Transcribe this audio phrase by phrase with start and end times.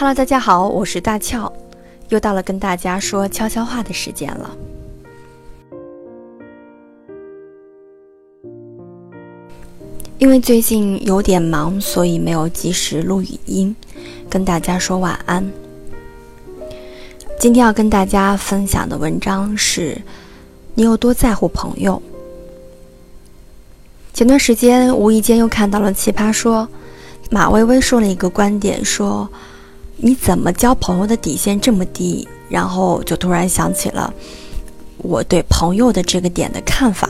[0.00, 1.52] Hello，大家好，我是大俏，
[2.08, 4.56] 又到了跟大家说悄悄话的时间了。
[10.16, 13.76] 因为最近有点忙，所以没有及时录语音，
[14.30, 15.46] 跟大家说晚安。
[17.38, 20.00] 今天要跟大家分享的文章是：
[20.72, 22.00] 你有多在乎朋友？
[24.14, 26.66] 前段时间无意间又看到了奇葩说，
[27.30, 29.28] 马薇薇说了一个观点，说
[30.02, 32.26] 你怎么交朋友的底线这么低？
[32.48, 34.12] 然后就突然想起了
[34.96, 37.08] 我对朋友的这个点的看法。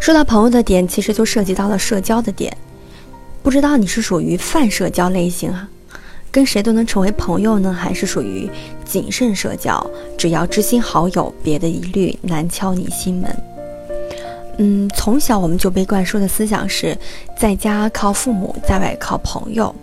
[0.00, 2.54] 说到朋友的点，其实就涉及到了社交的点。
[3.42, 5.68] 不知道你是属于泛社交类型啊，
[6.30, 8.50] 跟谁都能成为朋友呢，还是属于
[8.84, 9.84] 谨慎社交，
[10.18, 13.42] 只要知心好友，别的一律难敲你心门。
[14.58, 16.98] 嗯，从小我们就被灌输的思想是，
[17.38, 19.74] 在家靠父母，在外靠朋友。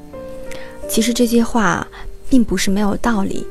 [0.88, 1.86] 其实这些话
[2.30, 3.46] 并不是没有道理。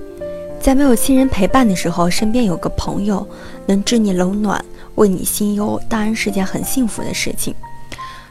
[0.61, 3.27] 在没有亲人陪伴的时候，身边有个朋友
[3.67, 7.55] 能知你冷暖，为你心忧，当然是件很幸福的事情。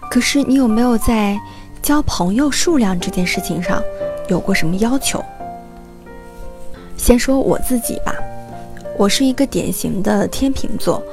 [0.09, 1.39] 可是你有没有在
[1.81, 3.81] 交朋友数量这件事情上
[4.27, 5.23] 有过什么要求？
[6.97, 8.15] 先说我自己吧，
[8.97, 11.03] 我是一个典型的天秤座。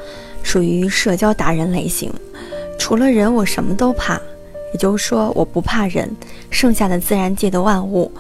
[0.42, 2.10] 属于社交达人类型，
[2.78, 4.18] 除了人我什么都怕，
[4.72, 6.10] 也就是说我不怕人，
[6.50, 8.10] 剩下的自然界的万物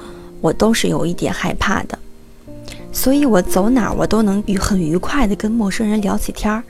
[0.40, 1.98] 我都是有一点害怕的，
[2.92, 6.62] 所以我走哪儿我都能愉很愉快的跟陌生人聊起天儿，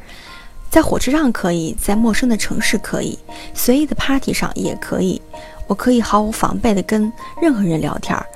[0.71, 3.19] 在火车上可以，在陌生的城市可以，
[3.55, 5.21] 随意的 party 上也可以，
[5.67, 8.27] 我可以毫无防备的跟任何人聊天儿，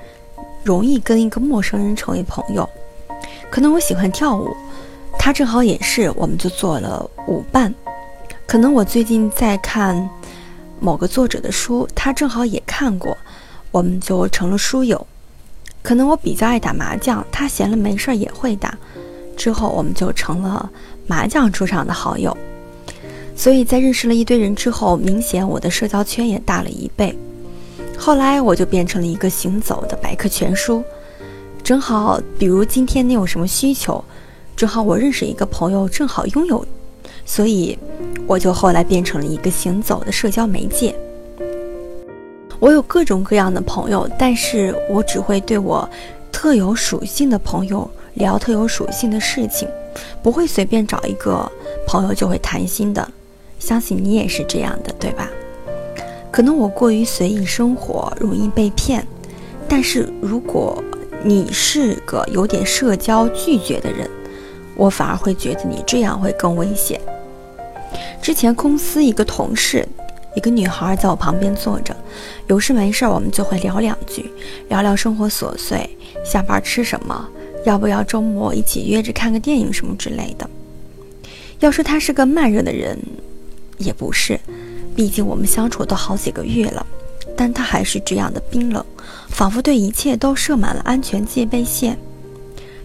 [0.63, 2.69] 容易跟一个陌生人成为朋友，
[3.51, 4.49] 可能我喜欢跳舞。
[5.19, 7.73] 他正好也是，我们就做了舞伴。
[8.47, 9.97] 可能我最近在看
[10.81, 13.17] 某个作者的书，他正好也看过，
[13.71, 15.07] 我们就成了书友。
[15.83, 18.77] 可能我比较爱打麻将，他闲了没事儿也会打，
[19.37, 20.71] 之后我们就成了
[21.07, 22.37] 麻将桌上的好友。
[23.37, 27.17] 所以在认识了一堆人之后，明显我的社交圈也大了一倍。
[27.99, 30.83] 后来我就变成了一个行走的百科全书。
[31.63, 34.05] 正好，比如今天你有什么需求？
[34.57, 36.65] 正好我认识一个朋友，正好拥有，
[37.25, 37.79] 所以
[38.27, 40.95] 我就后来变成了一个行走的社交媒介。
[42.61, 45.89] 我有各种各样的朋友，但是我只会对我
[46.31, 49.69] 特有属性的朋友聊特有属性的事情，
[50.23, 51.51] 不会随便找一个
[51.87, 53.07] 朋友就会谈心的。
[53.59, 55.31] 相信你也是这样的，对吧？
[56.31, 59.07] 可能我过于随意生活，容易被骗，
[59.69, 60.83] 但是如果
[61.23, 64.09] 你是个有点社交拒绝的人。
[64.77, 67.01] 我反而会觉得你这样会更危险。
[68.25, 69.87] 之前公司一个同事，
[70.35, 71.95] 一个女孩在我旁边坐着，
[72.47, 74.31] 有事没事我们就会聊两句，
[74.71, 75.87] 聊聊生活琐碎，
[76.25, 77.29] 下班吃什么，
[77.67, 80.49] 要不要周末一起约着看个电影什么之类的。
[81.59, 82.99] 要说她是个慢热的人，
[83.77, 84.41] 也不是，
[84.97, 86.87] 毕竟我们相处都好几个月了，
[87.37, 88.83] 但她还是这样的冰冷，
[89.29, 91.99] 仿佛对一切都设满了安全戒备线。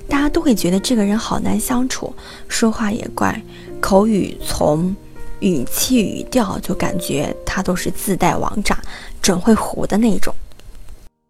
[0.10, 2.14] 大家都会觉得这个人好难相处，
[2.50, 3.42] 说话也怪，
[3.80, 4.94] 口语从
[5.40, 8.78] 语气语调就感觉他都是自带王炸，
[9.22, 10.34] 准会糊的那种。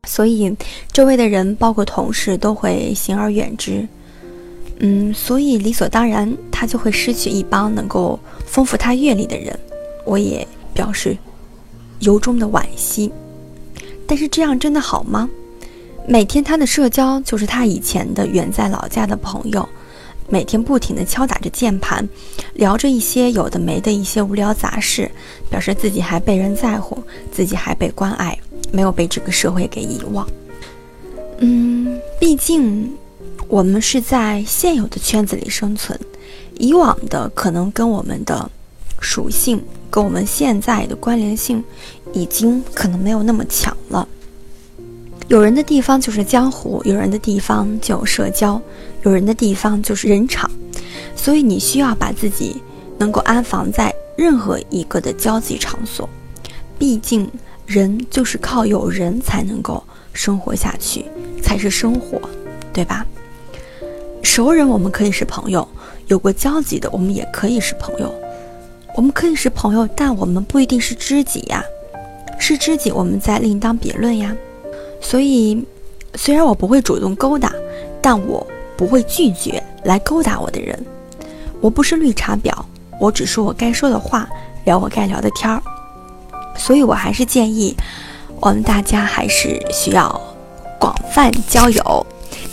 [0.08, 0.56] 所以
[0.92, 3.88] 周围的人，包括同事，都会行而远之。
[4.80, 9.58] 嗯，所以理所当然，他就会失去一帮能够丰富他阅历的人。
[10.06, 11.18] 我也表示
[12.00, 13.12] 由衷的惋惜。
[14.08, 15.30] 但是这样真的好吗？
[16.08, 19.68] 每天他的社交就是他以前的远在老家的朋友，
[20.30, 22.08] 每天不停地敲打着键盘，
[22.54, 25.10] 聊着一些有的没的一些无聊杂事，
[25.50, 28.38] 表示自己还被人在乎，自己还被关爱，
[28.72, 30.28] 没有被这个社会给遗忘。
[31.40, 32.94] 嗯，毕竟
[33.48, 36.00] 我们是在现有的圈子里生存，
[36.58, 38.50] 以往的可能跟我们的
[39.00, 39.60] 属性
[39.90, 41.64] 跟我们现在的关联性
[42.14, 44.08] 已经可能没有那么强了。
[45.30, 48.60] 有人的地方就是江湖，有人的地方就有社交，
[49.04, 50.50] 有人的地方就是人场，
[51.16, 52.60] 所以你需要把自己
[52.98, 56.10] 能够安放在任何一个的交际场所。
[56.80, 57.30] 毕竟
[57.68, 59.84] 人就是靠有人才能够
[60.14, 61.06] 生活下去，
[61.44, 62.20] 才是生活，
[62.74, 63.06] 对吧？
[64.24, 65.68] 熟人我们可以是朋友，
[66.08, 68.12] 有过交集的我们也可以是朋友，
[68.96, 71.64] 我们可以是朋友，但我们不一定是知己呀。
[72.40, 74.36] 是知己，我们再另当别论呀。
[75.02, 75.66] 所以，
[76.16, 77.54] 虽然我不会主动勾搭，
[78.02, 78.46] 但我
[78.78, 80.78] 不会拒绝来勾搭我的人。
[81.62, 82.54] 我不是绿茶婊，
[83.00, 84.28] 我只说我该说的话，
[84.66, 85.62] 聊我该聊的天儿。
[86.56, 87.76] 所以我还是建议，
[88.40, 90.22] 我们大家还是需要
[90.80, 92.06] 广泛交友，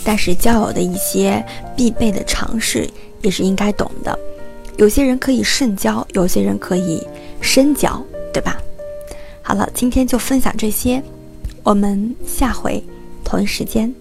[0.03, 1.45] 但是交友的一些
[1.75, 2.89] 必备的常识
[3.21, 4.17] 也是应该懂的。
[4.77, 7.05] 有些人可以慎交，有些人可以
[7.41, 8.01] 深交，
[8.33, 8.57] 对吧？
[9.41, 11.01] 好了，今天就分享这些，
[11.67, 12.81] 我们下回
[13.25, 13.93] 同一时间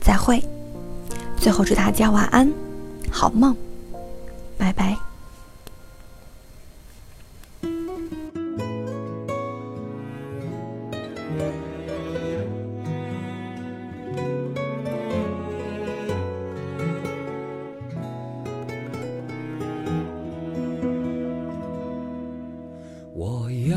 [0.00, 0.40] 再会。
[1.36, 2.48] 最后祝大家晚安，
[3.10, 3.56] 好梦，
[4.56, 4.96] 拜拜。
[23.12, 23.76] 我要